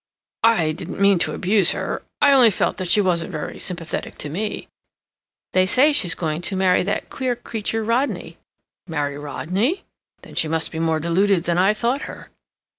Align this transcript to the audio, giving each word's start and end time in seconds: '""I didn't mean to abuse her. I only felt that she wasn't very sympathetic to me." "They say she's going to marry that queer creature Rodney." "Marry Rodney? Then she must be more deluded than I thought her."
'""I 0.61 0.71
didn't 0.71 0.99
mean 0.99 1.19
to 1.19 1.35
abuse 1.35 1.73
her. 1.73 2.01
I 2.23 2.31
only 2.33 2.49
felt 2.49 2.77
that 2.77 2.89
she 2.89 3.01
wasn't 3.01 3.29
very 3.29 3.59
sympathetic 3.59 4.17
to 4.17 4.29
me." 4.29 4.67
"They 5.53 5.67
say 5.67 5.93
she's 5.93 6.15
going 6.15 6.41
to 6.41 6.55
marry 6.55 6.81
that 6.81 7.11
queer 7.11 7.35
creature 7.35 7.83
Rodney." 7.83 8.39
"Marry 8.87 9.19
Rodney? 9.19 9.83
Then 10.23 10.33
she 10.33 10.47
must 10.47 10.71
be 10.71 10.79
more 10.79 10.99
deluded 10.99 11.43
than 11.43 11.59
I 11.59 11.75
thought 11.75 12.09
her." 12.09 12.31